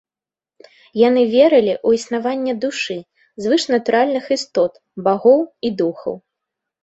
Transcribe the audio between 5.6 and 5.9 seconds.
і